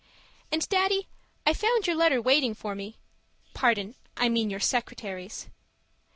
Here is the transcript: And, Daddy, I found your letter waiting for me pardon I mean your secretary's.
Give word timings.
And, 0.51 0.67
Daddy, 0.67 1.09
I 1.45 1.53
found 1.53 1.85
your 1.85 1.95
letter 1.95 2.19
waiting 2.19 2.55
for 2.55 2.73
me 2.73 2.97
pardon 3.53 3.93
I 4.17 4.29
mean 4.29 4.49
your 4.49 4.59
secretary's. 4.59 5.45